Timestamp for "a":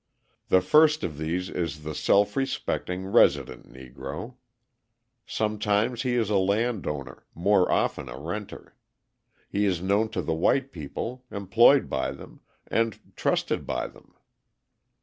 6.31-6.37, 8.09-8.17